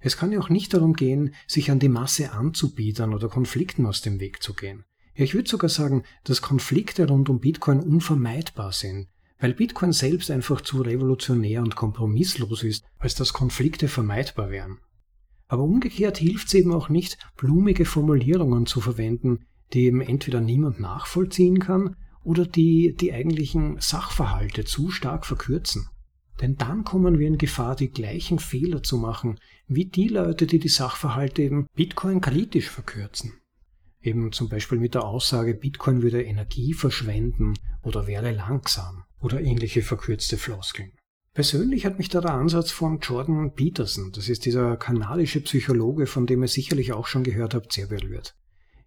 Es 0.00 0.16
kann 0.16 0.32
ja 0.32 0.38
auch 0.38 0.48
nicht 0.48 0.74
darum 0.74 0.94
gehen, 0.94 1.34
sich 1.46 1.70
an 1.70 1.80
die 1.80 1.88
Masse 1.88 2.32
anzubiedern 2.32 3.14
oder 3.14 3.28
Konflikten 3.28 3.86
aus 3.86 4.00
dem 4.00 4.20
Weg 4.20 4.42
zu 4.42 4.54
gehen. 4.54 4.84
Ja, 5.14 5.24
ich 5.24 5.34
würde 5.34 5.48
sogar 5.48 5.70
sagen, 5.70 6.04
dass 6.24 6.42
Konflikte 6.42 7.08
rund 7.08 7.28
um 7.28 7.40
Bitcoin 7.40 7.80
unvermeidbar 7.80 8.72
sind, 8.72 9.08
weil 9.40 9.54
Bitcoin 9.54 9.92
selbst 9.92 10.30
einfach 10.30 10.60
zu 10.60 10.82
revolutionär 10.82 11.62
und 11.62 11.74
kompromisslos 11.74 12.62
ist, 12.62 12.84
als 12.98 13.16
dass 13.16 13.32
Konflikte 13.32 13.88
vermeidbar 13.88 14.50
wären. 14.50 14.78
Aber 15.48 15.64
umgekehrt 15.64 16.18
hilft 16.18 16.48
es 16.48 16.54
eben 16.54 16.72
auch 16.72 16.88
nicht, 16.88 17.18
blumige 17.36 17.84
Formulierungen 17.84 18.66
zu 18.66 18.80
verwenden, 18.80 19.46
die 19.72 19.86
eben 19.86 20.00
entweder 20.00 20.40
niemand 20.40 20.78
nachvollziehen 20.78 21.58
kann 21.58 21.96
oder 22.22 22.46
die 22.46 22.94
die 22.94 23.12
eigentlichen 23.12 23.80
Sachverhalte 23.80 24.64
zu 24.64 24.90
stark 24.90 25.26
verkürzen. 25.26 25.88
Denn 26.40 26.56
dann 26.56 26.84
kommen 26.84 27.18
wir 27.18 27.26
in 27.26 27.38
Gefahr, 27.38 27.74
die 27.74 27.90
gleichen 27.90 28.38
Fehler 28.38 28.82
zu 28.82 28.96
machen, 28.96 29.40
wie 29.66 29.86
die 29.86 30.08
Leute, 30.08 30.46
die 30.46 30.58
die 30.58 30.68
Sachverhalte 30.68 31.42
eben 31.42 31.66
Bitcoin 31.74 32.20
kritisch 32.20 32.70
verkürzen. 32.70 33.34
Eben 34.00 34.30
zum 34.32 34.48
Beispiel 34.48 34.78
mit 34.78 34.94
der 34.94 35.04
Aussage, 35.04 35.54
Bitcoin 35.54 36.02
würde 36.02 36.22
Energie 36.22 36.72
verschwenden 36.72 37.54
oder 37.82 38.06
wäre 38.06 38.30
langsam 38.30 39.04
oder 39.20 39.40
ähnliche 39.40 39.82
verkürzte 39.82 40.36
Floskeln. 40.36 40.92
Persönlich 41.34 41.84
hat 41.84 41.98
mich 41.98 42.08
da 42.08 42.20
der 42.20 42.34
Ansatz 42.34 42.70
von 42.70 42.98
Jordan 43.00 43.54
Peterson, 43.54 44.12
das 44.12 44.28
ist 44.28 44.44
dieser 44.44 44.76
kanadische 44.76 45.40
Psychologe, 45.40 46.06
von 46.06 46.26
dem 46.26 46.42
ihr 46.42 46.48
sicherlich 46.48 46.92
auch 46.92 47.06
schon 47.06 47.22
gehört 47.22 47.54
habt, 47.54 47.72
sehr 47.72 47.86
berührt. 47.86 48.34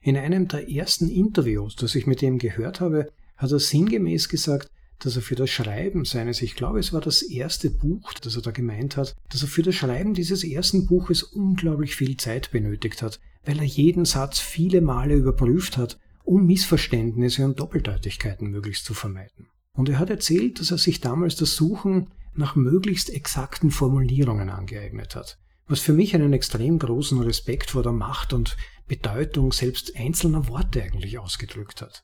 In 0.01 0.17
einem 0.17 0.47
der 0.47 0.69
ersten 0.69 1.09
Interviews, 1.09 1.75
das 1.75 1.95
ich 1.95 2.07
mit 2.07 2.21
ihm 2.21 2.39
gehört 2.39 2.81
habe, 2.81 3.11
hat 3.37 3.51
er 3.51 3.59
sinngemäß 3.59 4.29
gesagt, 4.29 4.69
dass 5.03 5.15
er 5.15 5.21
für 5.21 5.35
das 5.35 5.49
Schreiben 5.49 6.05
seines, 6.05 6.41
ich 6.41 6.55
glaube 6.55 6.79
es 6.79 6.93
war 6.93 7.01
das 7.01 7.21
erste 7.21 7.69
Buch, 7.69 8.13
das 8.13 8.35
er 8.35 8.41
da 8.41 8.51
gemeint 8.51 8.97
hat, 8.97 9.15
dass 9.29 9.41
er 9.41 9.47
für 9.47 9.63
das 9.63 9.75
Schreiben 9.75 10.13
dieses 10.13 10.43
ersten 10.43 10.85
Buches 10.85 11.23
unglaublich 11.23 11.95
viel 11.95 12.17
Zeit 12.17 12.51
benötigt 12.51 13.01
hat, 13.01 13.19
weil 13.43 13.59
er 13.59 13.65
jeden 13.65 14.05
Satz 14.05 14.39
viele 14.39 14.81
Male 14.81 15.15
überprüft 15.15 15.77
hat, 15.77 15.97
um 16.23 16.45
Missverständnisse 16.45 17.43
und 17.43 17.59
Doppeldeutigkeiten 17.59 18.49
möglichst 18.49 18.85
zu 18.85 18.93
vermeiden. 18.93 19.47
Und 19.73 19.89
er 19.89 19.99
hat 19.99 20.09
erzählt, 20.09 20.59
dass 20.59 20.71
er 20.71 20.77
sich 20.77 21.01
damals 21.01 21.35
das 21.35 21.55
Suchen 21.55 22.07
nach 22.33 22.55
möglichst 22.55 23.09
exakten 23.09 23.71
Formulierungen 23.71 24.49
angeeignet 24.49 25.15
hat, 25.15 25.39
was 25.67 25.79
für 25.79 25.93
mich 25.93 26.13
einen 26.13 26.33
extrem 26.33 26.77
großen 26.79 27.19
Respekt 27.21 27.71
vor 27.71 27.83
der 27.83 27.91
Macht 27.91 28.33
und 28.33 28.55
Bedeutung 28.87 29.51
selbst 29.51 29.95
einzelner 29.95 30.47
Worte 30.47 30.83
eigentlich 30.83 31.17
ausgedrückt 31.17 31.81
hat. 31.81 32.03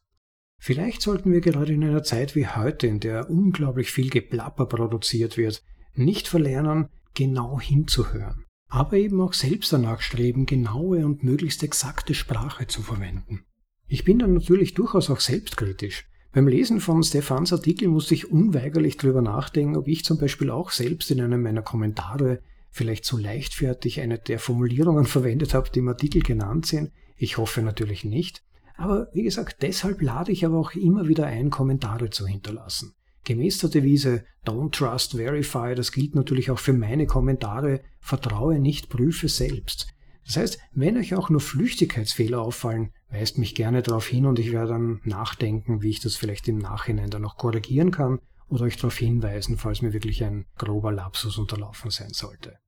Vielleicht 0.60 1.02
sollten 1.02 1.32
wir 1.32 1.42
gerade 1.42 1.74
in 1.74 1.84
einer 1.84 2.04
Zeit 2.04 2.36
wie 2.36 2.48
heute, 2.48 2.88
in 2.88 3.00
der 3.00 3.30
unglaublich 3.30 3.92
viel 3.92 4.10
Geplapper 4.10 4.66
produziert 4.66 5.38
wird, 5.38 5.64
nicht 5.94 6.28
verlernen, 6.28 6.90
genau 7.14 7.60
hinzuhören, 7.60 8.46
aber 8.68 8.98
eben 8.98 9.22
auch 9.22 9.34
selbst 9.34 9.72
danach 9.72 10.02
streben, 10.02 10.46
genaue 10.46 11.06
und 11.06 11.24
möglichst 11.24 11.64
exakte 11.64 12.14
Sprache 12.14 12.68
zu 12.68 12.82
verwenden. 12.82 13.46
Ich 13.88 14.04
bin 14.04 14.20
dann 14.20 14.34
natürlich 14.34 14.74
durchaus 14.74 15.10
auch 15.10 15.22
selbstkritisch. 15.22 16.06
Beim 16.34 16.48
Lesen 16.48 16.82
von 16.82 17.02
Stefans 17.02 17.54
Artikel 17.54 17.88
musste 17.88 18.14
ich 18.14 18.30
unweigerlich 18.30 18.98
darüber 18.98 19.22
nachdenken, 19.22 19.78
ob 19.78 19.88
ich 19.88 20.04
zum 20.04 20.20
Beispiel 20.20 20.52
auch 20.52 20.72
selbst 20.72 21.10
in 21.10 21.22
einem 21.22 21.42
meiner 21.42 21.62
Kommentare 21.62 22.42
vielleicht 22.70 23.06
so 23.06 23.18
leichtfertig 23.18 24.02
eine 24.02 24.20
der 24.20 24.40
Formulierungen 24.40 25.06
verwendet 25.08 25.54
habe, 25.54 25.70
die 25.74 25.80
im 25.80 25.88
Artikel 25.88 26.22
genannt 26.22 26.66
sind. 26.66 26.92
Ich 27.16 27.38
hoffe 27.38 27.62
natürlich 27.62 28.04
nicht. 28.04 28.44
Aber 28.78 29.08
wie 29.14 29.24
gesagt, 29.24 29.64
deshalb 29.64 30.02
lade 30.02 30.32
ich 30.32 30.46
aber 30.46 30.58
auch 30.58 30.74
immer 30.74 31.08
wieder 31.08 31.26
ein, 31.26 31.50
Kommentare 31.50 32.10
zu 32.10 32.28
hinterlassen. 32.28 32.94
Gemäß 33.24 33.58
der 33.58 33.70
Devise 33.70 34.24
Don't 34.46 34.72
Trust 34.72 35.18
Verify, 35.18 35.76
das 35.76 35.92
gilt 35.92 36.16
natürlich 36.16 36.50
auch 36.52 36.60
für 36.60 36.74
meine 36.74 37.08
Kommentare, 37.08 37.82
vertraue 38.00 38.60
nicht, 38.60 38.88
prüfe 38.88 39.28
selbst. 39.28 39.88
Das 40.26 40.38
heißt, 40.38 40.60
wenn 40.74 40.98
euch 40.98 41.16
auch 41.16 41.30
nur 41.30 41.42
Flüchtigkeitsfehler 41.42 42.42
auffallen, 42.42 42.92
weist 43.10 43.38
mich 43.38 43.56
gerne 43.56 43.82
darauf 43.82 44.08
hin 44.08 44.26
und 44.26 44.40
ich 44.40 44.52
werde 44.52 44.74
dann 44.74 45.02
nachdenken, 45.04 45.82
wie 45.82 45.90
ich 45.90 46.00
das 46.00 46.16
vielleicht 46.16 46.48
im 46.48 46.58
Nachhinein 46.58 47.10
dann 47.10 47.22
noch 47.22 47.38
korrigieren 47.38 47.92
kann 47.92 48.20
oder 48.50 48.64
euch 48.66 48.78
darauf 48.78 48.98
hinweisen, 48.98 49.58
falls 49.58 49.82
mir 49.82 49.94
wirklich 49.94 50.24
ein 50.24 50.46
grober 50.58 50.92
Lapsus 50.92 51.38
unterlaufen 51.38 51.92
sein 51.92 52.12
sollte. 52.12 52.60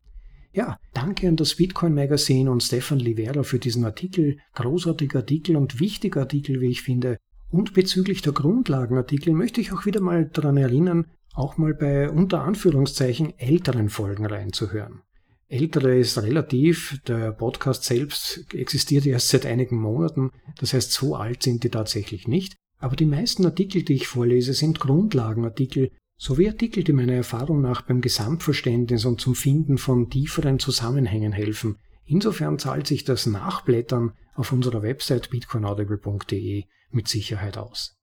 Ja, 0.51 0.79
danke 0.93 1.27
an 1.27 1.35
das 1.35 1.55
Bitcoin 1.55 1.93
Magazine 1.93 2.49
und 2.49 2.63
Stefan 2.63 2.99
Livera 2.99 3.43
für 3.43 3.59
diesen 3.59 3.85
Artikel. 3.85 4.37
Großartiger 4.55 5.19
Artikel 5.19 5.55
und 5.55 5.79
wichtiger 5.79 6.21
Artikel, 6.21 6.59
wie 6.59 6.69
ich 6.69 6.81
finde. 6.81 7.17
Und 7.51 7.73
bezüglich 7.73 8.21
der 8.21 8.33
Grundlagenartikel 8.33 9.33
möchte 9.33 9.61
ich 9.61 9.71
auch 9.71 9.85
wieder 9.85 10.01
mal 10.01 10.25
daran 10.25 10.57
erinnern, 10.57 11.05
auch 11.33 11.57
mal 11.57 11.73
bei 11.73 12.09
unter 12.09 12.43
Anführungszeichen 12.43 13.37
älteren 13.37 13.89
Folgen 13.89 14.25
reinzuhören. 14.25 15.01
Ältere 15.47 15.97
ist 15.97 16.21
relativ, 16.21 16.99
der 17.07 17.31
Podcast 17.31 17.83
selbst 17.83 18.45
existiert 18.53 19.05
erst 19.07 19.29
seit 19.29 19.47
einigen 19.47 19.77
Monaten, 19.77 20.29
das 20.59 20.73
heißt 20.73 20.91
so 20.91 21.15
alt 21.15 21.41
sind 21.41 21.63
die 21.63 21.69
tatsächlich 21.69 22.27
nicht, 22.27 22.55
aber 22.77 22.95
die 22.95 23.05
meisten 23.05 23.45
Artikel, 23.45 23.81
die 23.81 23.95
ich 23.95 24.07
vorlese, 24.07 24.53
sind 24.53 24.79
Grundlagenartikel, 24.79 25.91
sowie 26.19 26.49
Artikel, 26.49 26.83
die 26.83 26.91
meiner 26.91 27.13
Erfahrung 27.13 27.61
nach 27.61 27.81
beim 27.81 28.01
Gesamtverständnis 28.01 29.05
und 29.05 29.21
zum 29.21 29.35
Finden 29.35 29.77
von 29.77 30.09
tieferen 30.09 30.59
Zusammenhängen 30.59 31.31
helfen. 31.31 31.77
Insofern 32.05 32.59
zahlt 32.59 32.87
sich 32.87 33.05
das 33.05 33.25
Nachblättern 33.25 34.11
auf 34.35 34.51
unserer 34.51 34.83
Website 34.83 35.29
bitcoinaudible.de 35.29 36.65
mit 36.91 37.07
Sicherheit 37.07 37.57
aus. 37.57 37.95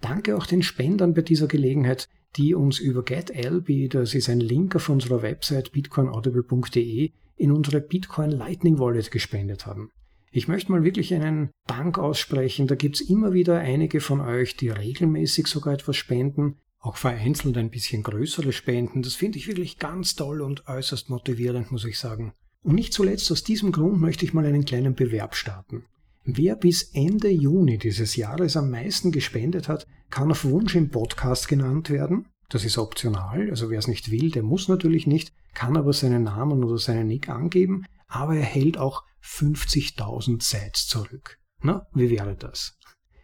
Danke 0.00 0.36
auch 0.36 0.46
den 0.46 0.62
Spendern 0.62 1.14
bei 1.14 1.22
dieser 1.22 1.46
Gelegenheit, 1.46 2.08
die 2.34 2.54
uns 2.54 2.80
über 2.80 3.04
GetLB, 3.04 3.90
das 3.90 4.14
ist 4.14 4.28
ein 4.28 4.40
Link 4.40 4.74
auf 4.74 4.88
unserer 4.88 5.22
Website 5.22 5.70
bitcoinaudible.de, 5.70 7.12
in 7.36 7.52
unsere 7.52 7.80
Bitcoin 7.80 8.30
Lightning 8.30 8.80
Wallet 8.80 9.12
gespendet 9.12 9.66
haben. 9.66 9.90
Ich 10.32 10.48
möchte 10.48 10.72
mal 10.72 10.82
wirklich 10.82 11.14
einen 11.14 11.50
Dank 11.66 11.98
aussprechen. 11.98 12.66
Da 12.66 12.74
gibt's 12.74 13.02
immer 13.02 13.34
wieder 13.34 13.58
einige 13.58 14.00
von 14.00 14.20
euch, 14.20 14.56
die 14.56 14.70
regelmäßig 14.70 15.46
sogar 15.46 15.74
etwas 15.74 15.96
spenden 15.96 16.56
auch 16.82 16.96
vereinzelt 16.96 17.56
ein 17.56 17.70
bisschen 17.70 18.02
größere 18.02 18.52
Spenden. 18.52 19.02
Das 19.02 19.14
finde 19.14 19.38
ich 19.38 19.46
wirklich 19.46 19.78
ganz 19.78 20.16
toll 20.16 20.42
und 20.42 20.66
äußerst 20.66 21.08
motivierend, 21.08 21.70
muss 21.70 21.84
ich 21.84 21.98
sagen. 21.98 22.34
Und 22.62 22.74
nicht 22.74 22.92
zuletzt 22.92 23.30
aus 23.32 23.44
diesem 23.44 23.72
Grund 23.72 24.00
möchte 24.00 24.24
ich 24.24 24.34
mal 24.34 24.44
einen 24.44 24.64
kleinen 24.64 24.94
Bewerb 24.94 25.36
starten. 25.36 25.84
Wer 26.24 26.56
bis 26.56 26.82
Ende 26.92 27.30
Juni 27.30 27.78
dieses 27.78 28.16
Jahres 28.16 28.56
am 28.56 28.70
meisten 28.70 29.12
gespendet 29.12 29.68
hat, 29.68 29.86
kann 30.10 30.30
auf 30.30 30.44
Wunsch 30.44 30.74
im 30.74 30.90
Podcast 30.90 31.48
genannt 31.48 31.88
werden. 31.88 32.26
Das 32.48 32.64
ist 32.64 32.78
optional, 32.78 33.48
also 33.48 33.70
wer 33.70 33.78
es 33.78 33.88
nicht 33.88 34.10
will, 34.10 34.30
der 34.30 34.42
muss 34.42 34.68
natürlich 34.68 35.06
nicht, 35.06 35.32
kann 35.54 35.76
aber 35.76 35.92
seinen 35.92 36.24
Namen 36.24 36.62
oder 36.62 36.78
seinen 36.78 37.06
Nick 37.06 37.28
angeben, 37.28 37.86
aber 38.08 38.36
er 38.36 38.44
hält 38.44 38.76
auch 38.76 39.04
50.000 39.24 40.42
Sites 40.42 40.86
zurück. 40.86 41.38
Na, 41.62 41.86
wie 41.94 42.10
wäre 42.10 42.36
das? 42.36 42.76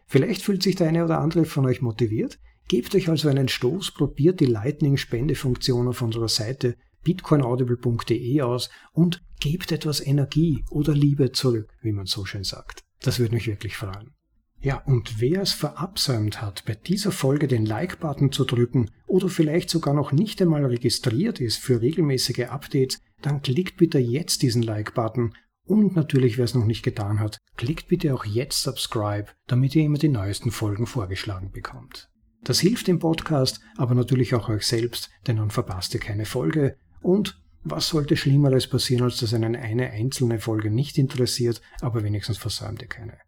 Vielleicht 0.07 0.43
fühlt 0.43 0.63
sich 0.63 0.77
der 0.77 0.89
eine 0.89 1.05
oder 1.05 1.21
andere 1.21 1.45
von 1.45 1.67
euch 1.67 1.83
motiviert. 1.83 2.39
Gebt 2.69 2.95
euch 2.95 3.09
also 3.09 3.29
einen 3.29 3.49
Stoß, 3.49 3.93
probiert 3.93 4.41
die 4.41 4.47
Lightning-Spendefunktion 4.47 5.89
auf 5.89 6.03
unserer 6.03 6.29
Seite 6.29 6.77
bitcoinaudible.de 7.03 8.43
aus 8.43 8.69
und 8.93 9.23
gebt 9.41 9.73
etwas 9.73 10.05
Energie 10.05 10.65
oder 10.71 10.95
Liebe 10.95 11.33
zurück, 11.33 11.73
wie 11.81 11.93
man 11.93 12.07
so 12.07 12.27
schön 12.27 12.45
sagt. 12.45 12.83
Das 13.01 13.19
würde 13.19 13.35
mich 13.35 13.47
wirklich 13.47 13.77
freuen. 13.77 14.13
Ja, 14.61 14.79
und 14.85 15.21
wer 15.21 15.41
es 15.41 15.53
verabsäumt 15.53 16.43
hat, 16.43 16.65
bei 16.67 16.75
dieser 16.75 17.13
Folge 17.13 17.47
den 17.47 17.65
Like-Button 17.65 18.33
zu 18.33 18.45
drücken 18.45 18.91
oder 19.07 19.29
vielleicht 19.29 19.71
sogar 19.71 19.95
noch 19.95 20.11
nicht 20.11 20.43
einmal 20.43 20.67
registriert 20.67 21.41
ist 21.41 21.59
für 21.59 21.81
regelmäßige 21.81 22.49
Updates, 22.49 22.99
dann 23.23 23.41
klickt 23.41 23.77
bitte 23.77 23.99
jetzt 23.99 24.43
diesen 24.43 24.63
Like-Button 24.63 25.33
und 25.65 25.95
natürlich, 25.95 26.39
wer 26.39 26.45
es 26.45 26.55
noch 26.55 26.65
nicht 26.65 26.83
getan 26.83 27.21
hat, 27.21 27.39
klickt 27.57 27.89
bitte 27.89 28.13
auch 28.13 28.25
jetzt 28.25 28.63
Subscribe, 28.63 29.29
damit 29.47 29.77
ihr 29.77 29.85
immer 29.85 29.99
die 29.99 30.09
neuesten 30.09 30.51
Folgen 30.51 30.87
vorgeschlagen 30.87 31.53
bekommt. 31.53 32.11
Das 32.45 32.61
hilft 32.61 32.87
dem 32.87 32.99
Podcast, 32.99 33.61
aber 33.77 33.95
natürlich 33.95 34.35
auch 34.35 34.49
euch 34.49 34.67
selbst, 34.67 35.11
denn 35.27 35.37
dann 35.37 35.51
verpasst 35.51 35.95
ihr 35.95 36.01
keine 36.01 36.25
Folge. 36.25 36.77
Und 37.01 37.41
was 37.65 37.89
sollte 37.89 38.17
Schlimmeres 38.17 38.69
passieren, 38.69 39.05
als 39.05 39.19
dass 39.19 39.35
einen 39.35 39.57
eine 39.57 39.91
einzelne 39.91 40.39
Folge 40.39 40.71
nicht 40.71 40.99
interessiert, 40.99 41.61
aber 41.81 42.03
wenigstens 42.03 42.39
versäumt 42.39 42.83
ihr 42.83 42.89
keine. 42.89 43.19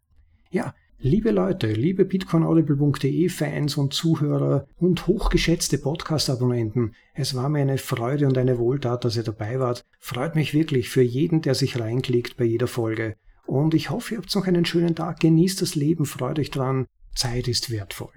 Ja, 0.49 0.73
liebe 0.99 1.31
Leute, 1.31 1.71
liebe 1.71 2.05
bitcoinaudible.de 2.05 3.29
Fans 3.29 3.77
und 3.77 3.93
Zuhörer 3.93 4.65
und 4.77 5.07
hochgeschätzte 5.07 5.77
Podcast-Abonnenten, 5.77 6.95
es 7.13 7.35
war 7.35 7.49
mir 7.49 7.61
eine 7.61 7.77
Freude 7.77 8.27
und 8.27 8.37
eine 8.37 8.57
Wohltat, 8.57 9.05
dass 9.05 9.17
ihr 9.17 9.23
dabei 9.23 9.59
wart. 9.59 9.85
Freut 9.99 10.35
mich 10.35 10.53
wirklich 10.53 10.89
für 10.89 11.03
jeden, 11.03 11.41
der 11.41 11.55
sich 11.55 11.79
reinklickt 11.79 12.37
bei 12.37 12.45
jeder 12.45 12.67
Folge. 12.67 13.15
Und 13.45 13.73
ich 13.73 13.89
hoffe, 13.89 14.15
ihr 14.15 14.17
habt 14.19 14.33
noch 14.33 14.47
einen 14.47 14.65
schönen 14.65 14.95
Tag, 14.95 15.19
genießt 15.19 15.61
das 15.61 15.75
Leben, 15.75 16.05
freut 16.05 16.39
euch 16.39 16.51
dran. 16.51 16.87
Zeit 17.13 17.47
ist 17.47 17.69
wertvoll. 17.69 18.13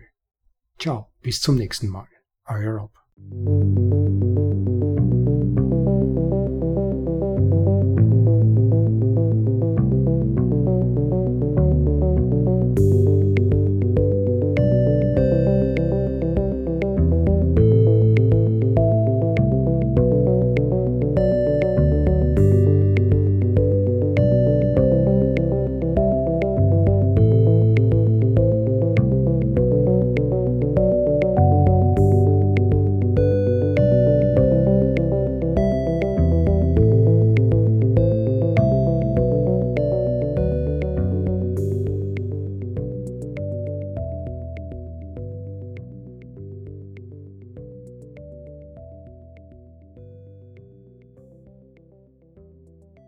Ciao, 0.79 1.11
bis 1.23 1.41
zum 1.41 1.57
nächsten 1.57 1.89
Mal. 1.89 2.09
Euer 2.47 2.79
Rob. 2.79 2.91